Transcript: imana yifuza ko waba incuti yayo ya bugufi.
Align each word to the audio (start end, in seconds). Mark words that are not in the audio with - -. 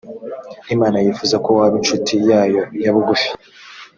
imana 0.73 0.97
yifuza 1.05 1.35
ko 1.43 1.49
waba 1.57 1.75
incuti 1.79 2.13
yayo 2.29 2.61
ya 2.83 2.91
bugufi. 2.95 3.29